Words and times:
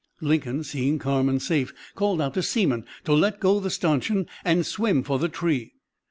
"Lincoln, 0.19 0.63
seeing 0.63 0.97
Carman 0.97 1.39
safe, 1.39 1.75
called 1.93 2.21
out 2.21 2.33
to 2.33 2.39
Seamon 2.41 2.85
to 3.03 3.13
let 3.13 3.39
go 3.39 3.59
the 3.59 3.69
stanchion 3.69 4.25
and 4.43 4.65
swim 4.65 5.03
for 5.03 5.19
the 5.19 5.29
tree. 5.29 5.73